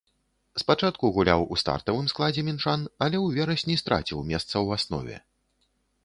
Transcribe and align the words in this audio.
Спачатку 0.61 1.09
гуляў 1.17 1.43
у 1.55 1.57
стартавым 1.61 2.07
складзе 2.13 2.43
мінчан, 2.47 2.85
але 3.07 3.17
ў 3.25 3.35
верасні 3.35 3.75
страціў 3.81 4.23
месца 4.31 4.51
ў 4.65 4.81
аснове. 4.81 5.15